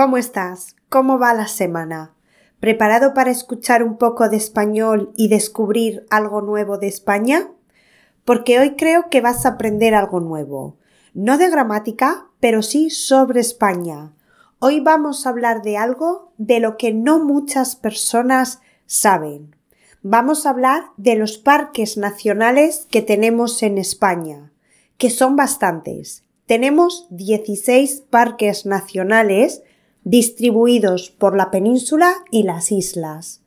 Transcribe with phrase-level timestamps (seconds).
[0.00, 0.76] ¿Cómo estás?
[0.88, 2.14] ¿Cómo va la semana?
[2.58, 7.50] ¿Preparado para escuchar un poco de español y descubrir algo nuevo de España?
[8.24, 10.78] Porque hoy creo que vas a aprender algo nuevo.
[11.12, 14.14] No de gramática, pero sí sobre España.
[14.58, 19.54] Hoy vamos a hablar de algo de lo que no muchas personas saben.
[20.00, 24.50] Vamos a hablar de los parques nacionales que tenemos en España,
[24.96, 26.24] que son bastantes.
[26.46, 29.62] Tenemos 16 parques nacionales
[30.04, 33.42] distribuidos por la península y las islas.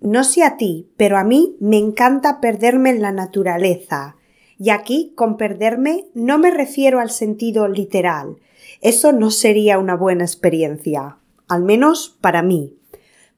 [0.00, 4.16] No sé a ti, pero a mí me encanta perderme en la naturaleza.
[4.58, 8.36] Y aquí, con perderme, no me refiero al sentido literal.
[8.80, 12.76] Eso no sería una buena experiencia, al menos para mí.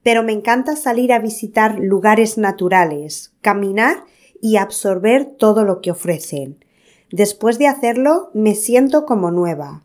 [0.03, 4.05] Pero me encanta salir a visitar lugares naturales, caminar
[4.41, 6.65] y absorber todo lo que ofrecen.
[7.11, 9.85] Después de hacerlo, me siento como nueva.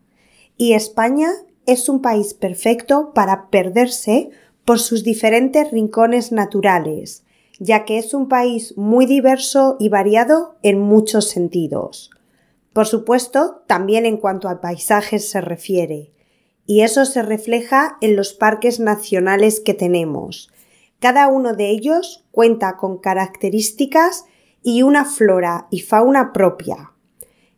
[0.57, 1.29] Y España
[1.67, 4.31] es un país perfecto para perderse
[4.65, 7.23] por sus diferentes rincones naturales,
[7.59, 12.09] ya que es un país muy diverso y variado en muchos sentidos.
[12.73, 16.11] Por supuesto, también en cuanto a paisajes se refiere,
[16.65, 20.51] y eso se refleja en los parques nacionales que tenemos.
[20.99, 24.25] Cada uno de ellos cuenta con características
[24.63, 26.91] y una flora y fauna propia.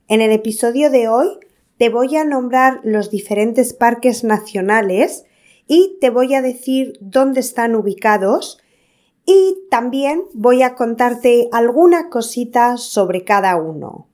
[0.08, 1.40] En el episodio de hoy
[1.80, 5.24] te voy a nombrar los diferentes parques nacionales
[5.66, 8.60] y te voy a decir dónde están ubicados
[9.26, 14.10] y también voy a contarte alguna cosita sobre cada uno.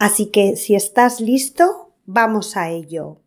[0.00, 3.18] Así que si estás listo, vamos a ello.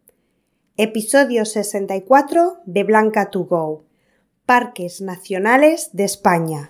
[0.75, 3.85] Episodio 64 de Blanca to Go.
[4.45, 6.69] Parques Nacionales de España.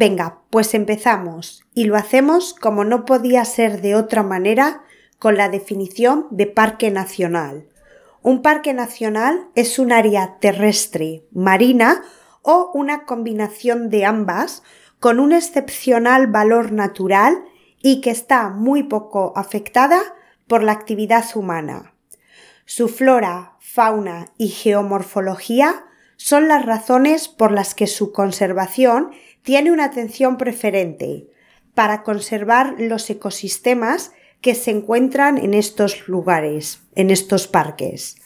[0.00, 4.82] Venga, pues empezamos y lo hacemos como no podía ser de otra manera
[5.18, 7.68] con la definición de parque nacional.
[8.22, 12.02] Un parque nacional es un área terrestre, marina
[12.40, 14.62] o una combinación de ambas
[15.00, 17.44] con un excepcional valor natural
[17.82, 20.00] y que está muy poco afectada
[20.46, 21.92] por la actividad humana.
[22.64, 25.84] Su flora, fauna y geomorfología
[26.16, 29.10] son las razones por las que su conservación
[29.42, 31.28] tiene una atención preferente
[31.74, 38.16] para conservar los ecosistemas que se encuentran en estos lugares, en estos parques.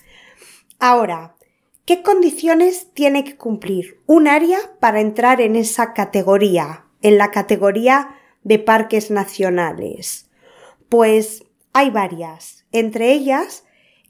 [0.79, 1.37] Ahora,
[1.85, 8.17] ¿qué condiciones tiene que cumplir un área para entrar en esa categoría, en la categoría
[8.43, 10.31] de parques nacionales?
[10.89, 13.65] Pues hay varias, entre ellas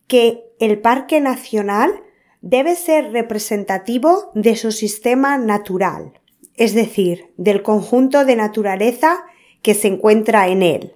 [0.07, 2.03] que el parque nacional
[2.43, 6.21] debe ser representativo de su sistema natural,
[6.57, 9.25] es decir, del conjunto de naturaleza
[9.63, 10.95] que se encuentra en él.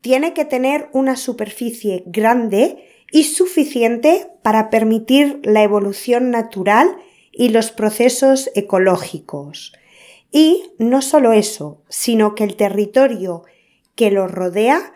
[0.00, 6.96] Tiene que tener una superficie grande y suficiente para permitir la evolución natural
[7.32, 9.72] y los procesos ecológicos.
[10.30, 13.44] Y no solo eso, sino que el territorio
[13.94, 14.92] que lo rodea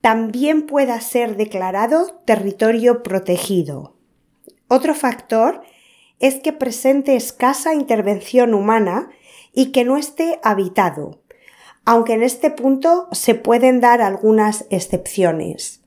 [0.00, 3.96] también pueda ser declarado territorio protegido.
[4.68, 5.62] Otro factor
[6.22, 9.10] es que presente escasa intervención humana
[9.52, 11.20] y que no esté habitado,
[11.84, 15.82] aunque en este punto se pueden dar algunas excepciones.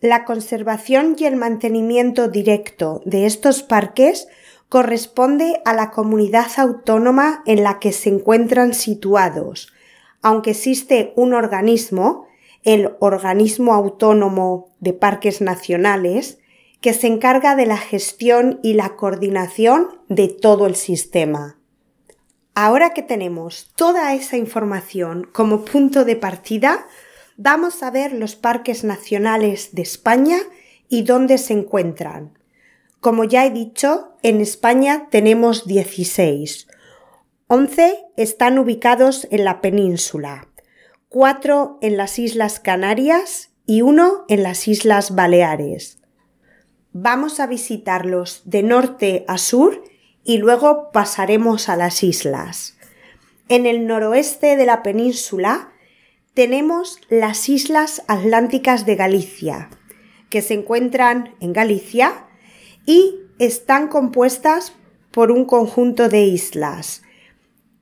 [0.00, 4.28] La conservación y el mantenimiento directo de estos parques
[4.68, 9.72] corresponde a la comunidad autónoma en la que se encuentran situados,
[10.20, 12.26] aunque existe un organismo,
[12.64, 16.38] el Organismo Autónomo de Parques Nacionales,
[16.80, 21.58] que se encarga de la gestión y la coordinación de todo el sistema.
[22.54, 26.86] Ahora que tenemos toda esa información como punto de partida,
[27.36, 30.38] vamos a ver los parques nacionales de España
[30.88, 32.38] y dónde se encuentran.
[33.00, 36.66] Como ya he dicho, en España tenemos 16.
[37.46, 40.48] 11 están ubicados en la península,
[41.08, 45.98] 4 en las Islas Canarias y 1 en las Islas Baleares.
[47.00, 49.84] Vamos a visitarlos de norte a sur
[50.24, 52.76] y luego pasaremos a las islas.
[53.48, 55.72] En el noroeste de la península
[56.34, 59.70] tenemos las Islas Atlánticas de Galicia,
[60.28, 62.26] que se encuentran en Galicia
[62.84, 64.72] y están compuestas
[65.12, 67.02] por un conjunto de islas.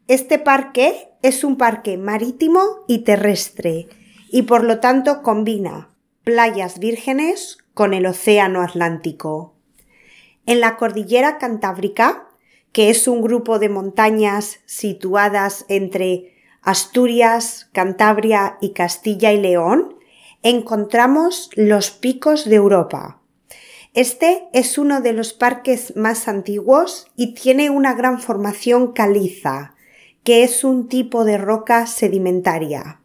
[0.09, 3.89] Este parque es un parque marítimo y terrestre
[4.31, 5.89] y por lo tanto combina
[6.23, 9.53] playas vírgenes con el Océano Atlántico.
[10.47, 12.27] En la cordillera Cantábrica,
[12.73, 16.33] que es un grupo de montañas situadas entre
[16.63, 19.95] Asturias, Cantabria y Castilla y León,
[20.43, 23.21] encontramos los picos de Europa.
[23.93, 29.75] Este es uno de los parques más antiguos y tiene una gran formación caliza,
[30.25, 33.03] que es un tipo de roca sedimentaria.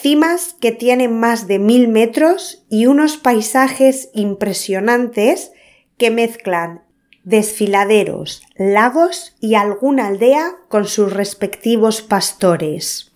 [0.00, 5.52] Cimas que tienen más de mil metros y unos paisajes impresionantes
[5.96, 6.84] que mezclan
[7.24, 13.12] desfiladeros, lagos y alguna aldea con sus respectivos pastores.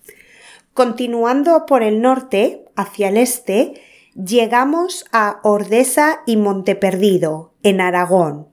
[0.73, 3.81] Continuando por el norte, hacia el este,
[4.13, 8.49] llegamos a Ordesa y Monteperdido, en Aragón.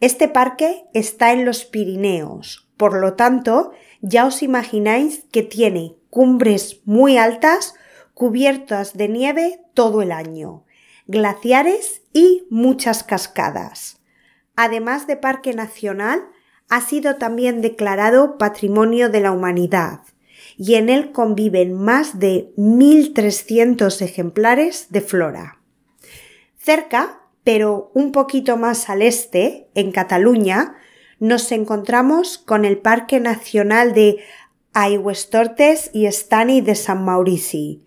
[0.00, 3.70] Este parque está en los Pirineos, por lo tanto,
[4.00, 7.76] ya os imagináis que tiene cumbres muy altas
[8.12, 10.64] cubiertas de nieve todo el año,
[11.06, 14.00] glaciares y muchas cascadas.
[14.56, 16.24] Además de parque nacional,
[16.68, 20.00] ha sido también declarado Patrimonio de la Humanidad
[20.56, 25.60] y en él conviven más de 1.300 ejemplares de flora.
[26.56, 30.74] Cerca, pero un poquito más al este, en Cataluña,
[31.22, 34.18] nos encontramos con el Parque Nacional de
[34.72, 37.80] Aigüestortes y Estany de San Maurici.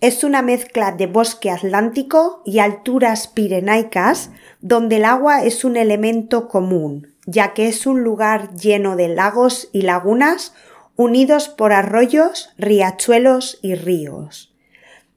[0.00, 4.30] Es una mezcla de bosque atlántico y alturas pirenaicas
[4.62, 9.68] donde el agua es un elemento común, ya que es un lugar lleno de lagos
[9.70, 10.54] y lagunas
[10.96, 14.54] unidos por arroyos, riachuelos y ríos.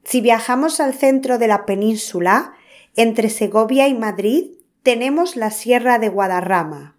[0.04, 2.52] Si viajamos al centro de la península,
[2.96, 6.96] entre Segovia y Madrid, tenemos la Sierra de Guadarrama.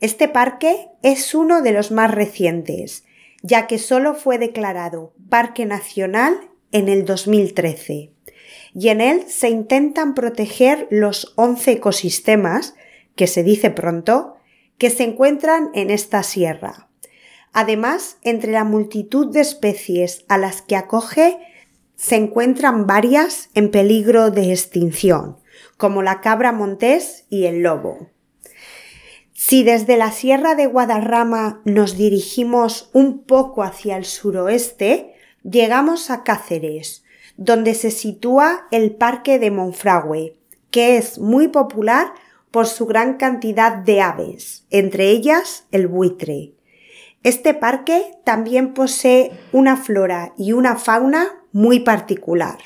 [0.00, 3.04] Este parque es uno de los más recientes,
[3.42, 6.38] ya que solo fue declarado Parque Nacional
[6.70, 8.12] en el 2013.
[8.74, 12.74] Y en él se intentan proteger los 11 ecosistemas,
[13.16, 14.36] que se dice pronto,
[14.78, 16.88] que se encuentran en esta sierra.
[17.52, 21.40] Además, entre la multitud de especies a las que acoge
[21.96, 25.38] se encuentran varias en peligro de extinción,
[25.76, 28.10] como la cabra montés y el lobo.
[29.40, 35.14] Si desde la Sierra de Guadarrama nos dirigimos un poco hacia el suroeste,
[35.44, 37.04] llegamos a Cáceres,
[37.36, 40.34] donde se sitúa el Parque de Monfragüe,
[40.72, 42.14] que es muy popular
[42.50, 46.54] por su gran cantidad de aves, entre ellas el buitre.
[47.22, 52.58] Este parque también posee una flora y una fauna muy particular.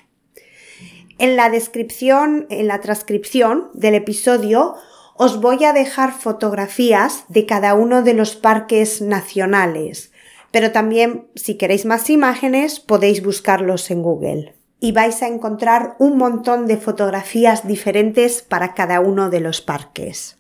[1.18, 4.76] En la descripción, en la transcripción del episodio,
[5.22, 10.10] os voy a dejar fotografías de cada uno de los parques nacionales,
[10.50, 16.18] pero también si queréis más imágenes podéis buscarlos en Google y vais a encontrar un
[16.18, 20.38] montón de fotografías diferentes para cada uno de los parques.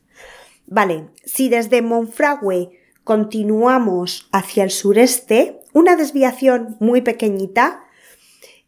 [0.66, 2.72] Vale, si desde Monfragüe
[3.04, 7.84] continuamos hacia el sureste, una desviación muy pequeñita,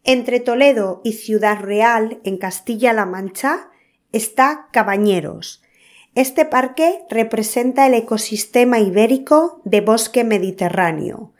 [0.05, 3.69] entre Toledo y Ciudad Real, en Castilla-La Mancha,
[4.13, 5.61] está Cabañeros.
[6.15, 11.33] Este parque representa el ecosistema ibérico de bosque mediterráneo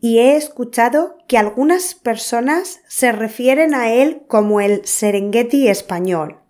[0.00, 6.40] y he escuchado que algunas personas se refieren a él como el Serengeti español.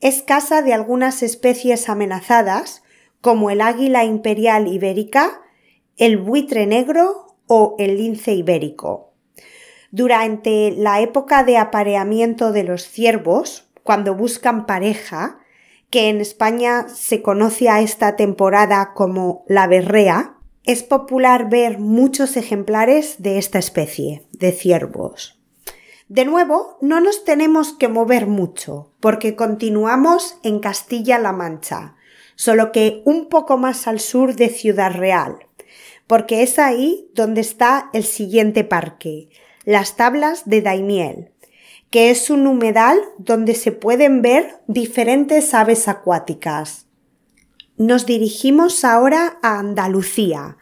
[0.00, 2.82] Es casa de algunas especies amenazadas
[3.22, 5.40] como el águila imperial ibérica,
[5.96, 9.14] el buitre negro o el lince ibérico.
[9.90, 15.38] Durante la época de apareamiento de los ciervos, cuando buscan pareja,
[15.94, 22.36] que en España se conoce a esta temporada como la berrea, es popular ver muchos
[22.36, 25.40] ejemplares de esta especie de ciervos.
[26.08, 31.94] De nuevo, no nos tenemos que mover mucho, porque continuamos en Castilla-La Mancha,
[32.34, 35.46] solo que un poco más al sur de Ciudad Real,
[36.08, 39.28] porque es ahí donde está el siguiente parque,
[39.64, 41.30] las tablas de Daimiel,
[41.90, 46.86] que es un humedal donde se pueden ver diferentes aves acuáticas.
[47.76, 50.58] Nos dirigimos ahora a Andalucía,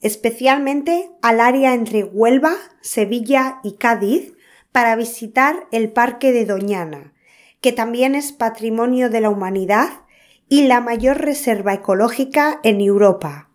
[0.00, 4.32] especialmente al área entre Huelva, Sevilla y Cádiz,
[4.72, 7.14] para visitar el Parque de Doñana,
[7.60, 9.88] que también es Patrimonio de la Humanidad
[10.48, 13.50] y la mayor reserva ecológica en Europa,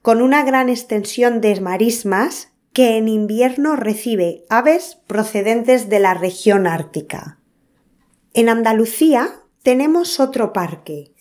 [0.00, 6.66] con una gran extensión de marismas que en invierno recibe aves procedentes de la región
[6.66, 7.38] ártica.
[8.34, 11.12] En Andalucía tenemos otro parque.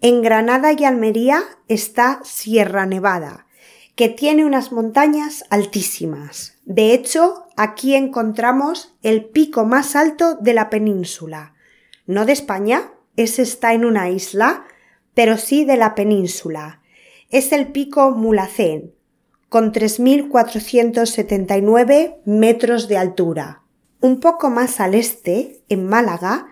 [0.00, 3.46] En Granada y Almería está Sierra Nevada,
[3.94, 6.58] que tiene unas montañas altísimas.
[6.64, 11.54] De hecho, aquí encontramos el pico más alto de la península,
[12.06, 14.64] no de España, ese está en una isla,
[15.14, 16.82] pero sí de la península.
[17.30, 18.95] Es el pico Mulacén,
[19.48, 23.62] con 3.479 metros de altura.
[24.00, 26.46] un poco más al este, en Málaga,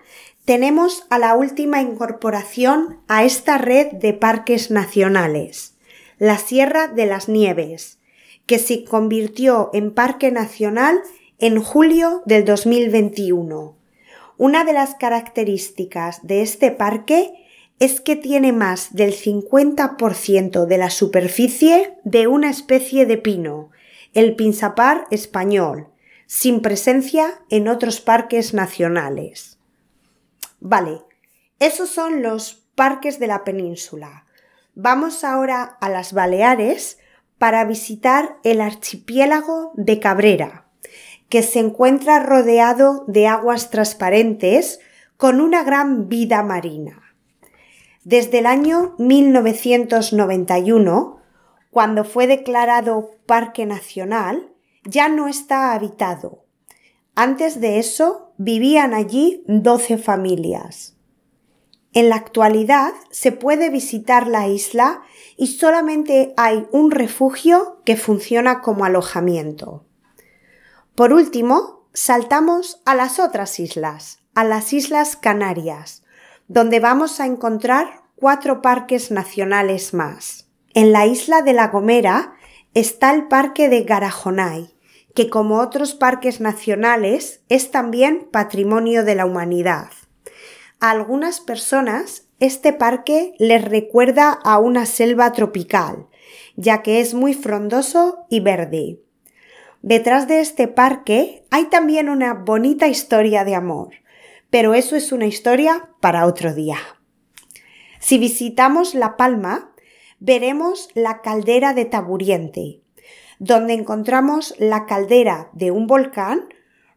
[0.45, 5.75] tenemos a la última incorporación a esta red de parques nacionales,
[6.17, 7.99] la Sierra de las Nieves,
[8.45, 10.99] que se convirtió en parque nacional
[11.39, 13.75] en julio del 2021.
[14.37, 17.44] Una de las características de este parque
[17.79, 23.71] es que tiene más del 50% de la superficie de una especie de pino,
[24.13, 25.89] el pinzapar español,
[26.25, 29.59] sin presencia en otros parques nacionales.
[30.59, 31.01] Vale,
[31.59, 34.25] esos son los parques de la península.
[34.73, 36.97] Vamos ahora a las Baleares
[37.37, 40.65] para visitar el archipiélago de Cabrera,
[41.27, 44.79] que se encuentra rodeado de aguas transparentes
[45.17, 47.04] con una gran vida marina.
[48.05, 51.17] Desde el año 1991,
[51.71, 56.45] cuando fue declarado Parque Nacional, ya no está habitado.
[57.15, 60.95] Antes de eso vivían allí 12 familias.
[61.93, 65.01] En la actualidad se puede visitar la isla
[65.35, 69.83] y solamente hay un refugio que funciona como alojamiento.
[70.93, 76.04] Por último, saltamos a las otras islas, a las Islas Canarias,
[76.47, 80.47] donde vamos a encontrar cuatro parques nacionales más.
[80.73, 82.33] En la isla de La Gomera
[82.73, 84.75] está el Parque de Garajonay,
[85.13, 89.89] que como otros parques nacionales es también patrimonio de la humanidad.
[90.79, 96.07] A algunas personas este parque les recuerda a una selva tropical,
[96.57, 98.99] ya que es muy frondoso y verde.
[99.81, 103.93] Detrás de este parque hay también una bonita historia de amor,
[104.55, 106.77] pero eso es una historia para otro día.
[107.99, 109.75] Si visitamos La Palma,
[110.19, 112.79] veremos la caldera de Taburiente,
[113.37, 116.47] donde encontramos la caldera de un volcán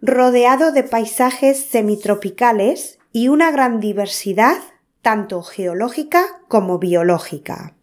[0.00, 4.58] rodeado de paisajes semitropicales y una gran diversidad
[5.02, 7.74] tanto geológica como biológica.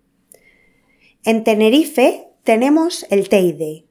[1.25, 3.87] En Tenerife tenemos el Teide,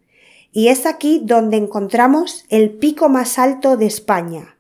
[0.51, 4.54] y es aquí donde encontramos el pico más alto de España,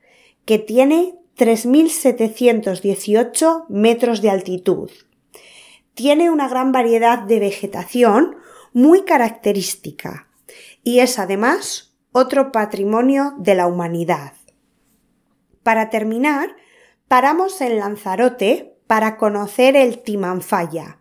[0.45, 4.91] que tiene 3.718 metros de altitud.
[5.95, 8.37] Tiene una gran variedad de vegetación
[8.73, 10.29] muy característica
[10.83, 14.33] y es además otro patrimonio de la humanidad.
[15.63, 16.57] Para terminar,
[17.09, 20.99] paramos en Lanzarote para conocer el Timanfaya,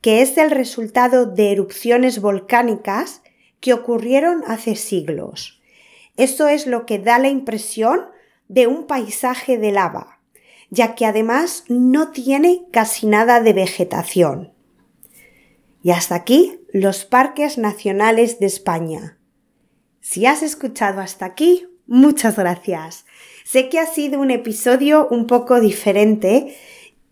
[0.00, 3.22] que es el resultado de erupciones volcánicas
[3.60, 5.62] que ocurrieron hace siglos.
[6.16, 8.06] Eso es lo que da la impresión
[8.50, 10.18] de un paisaje de lava,
[10.70, 14.52] ya que además no tiene casi nada de vegetación.
[15.84, 19.18] Y hasta aquí los parques nacionales de España.
[20.00, 23.06] Si has escuchado hasta aquí, muchas gracias.
[23.44, 26.56] Sé que ha sido un episodio un poco diferente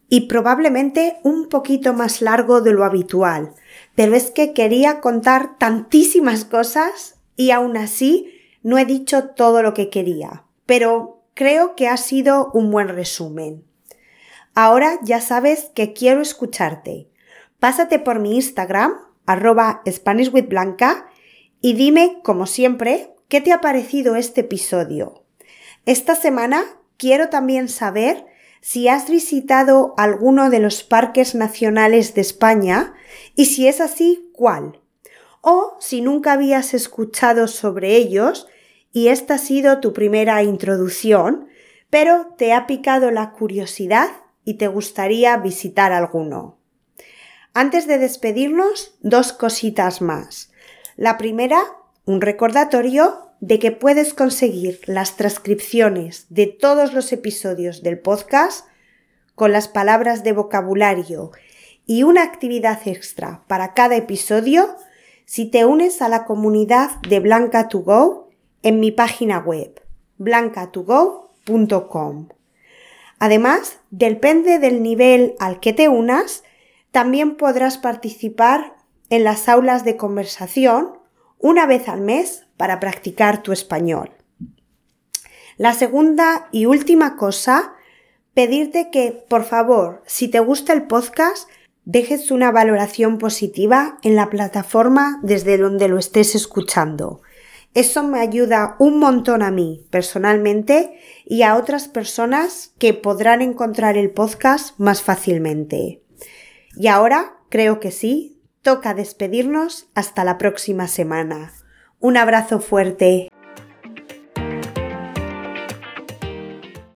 [0.09, 3.55] y probablemente un poquito más largo de lo habitual,
[3.95, 8.33] pero es que quería contar tantísimas cosas y aún así
[8.65, 13.63] no he dicho todo lo que quería, pero creo que ha sido un buen resumen.
[14.57, 17.09] Ahora ya sabes que quiero escucharte
[17.61, 18.93] pásate por mi Instagram,
[19.25, 21.07] arroba SpanishWithBlanca,
[21.61, 25.25] y dime, como siempre, qué te ha parecido este episodio.
[25.87, 26.65] Esta semana
[26.97, 28.27] quiero también saber
[28.61, 32.95] si has visitado alguno de los parques nacionales de España
[33.37, 34.81] y si es así, cuál.
[35.41, 38.49] O si nunca habías escuchado sobre ellos
[38.93, 41.49] y esta ha sido tu primera introducción,
[41.91, 44.09] pero te ha picado la curiosidad
[44.45, 46.59] y te gustaría visitar alguno.
[47.55, 50.51] Antes de despedirnos, dos cositas más.
[50.97, 51.61] La primera,
[52.05, 58.67] un recordatorio de que puedes conseguir las transcripciones de todos los episodios del podcast
[59.35, 61.31] con las palabras de vocabulario
[61.87, 64.77] y una actividad extra para cada episodio
[65.25, 68.28] si te unes a la comunidad de Blanca2Go
[68.63, 69.81] en mi página web
[70.19, 72.29] blanca2go.com.
[73.19, 76.45] Además, depende del nivel al que te unas,
[76.91, 78.75] también podrás participar
[79.11, 80.99] en las aulas de conversación
[81.39, 84.11] una vez al mes para practicar tu español.
[85.57, 87.75] La segunda y última cosa,
[88.35, 91.49] pedirte que, por favor, si te gusta el podcast,
[91.85, 97.23] dejes una valoración positiva en la plataforma desde donde lo estés escuchando.
[97.75, 103.97] Eso me ayuda un montón a mí personalmente y a otras personas que podrán encontrar
[103.97, 106.03] el podcast más fácilmente.
[106.77, 111.53] Y ahora, creo que sí, toca despedirnos hasta la próxima semana.
[112.01, 113.28] Un abrazo fuerte.